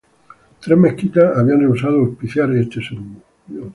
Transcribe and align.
Tres 0.61 0.79
mezquitas 0.79 1.37
habían 1.37 1.59
rehusado 1.59 1.99
auspiciar 1.99 2.49
este 2.55 2.81
sermón. 2.81 3.21